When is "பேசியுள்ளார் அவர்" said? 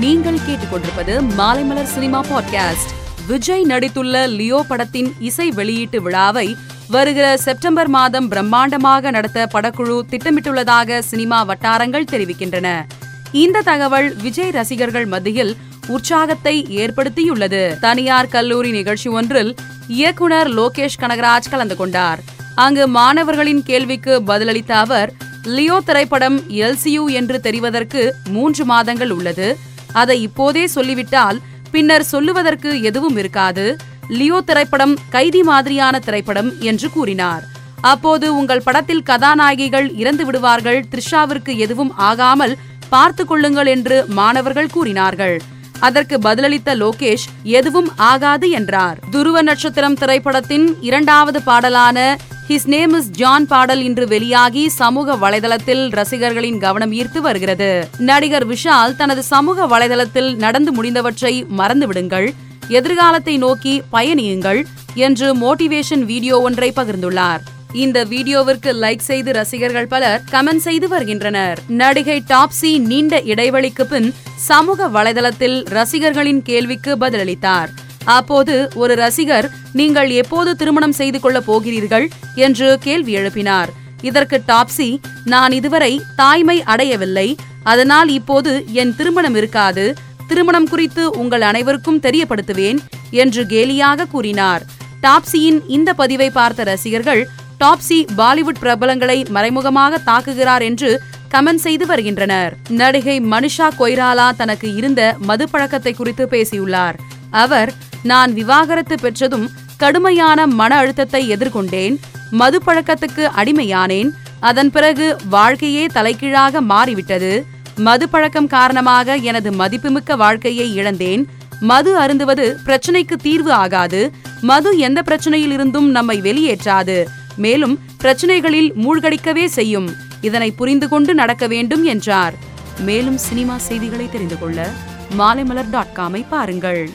106.28-107.72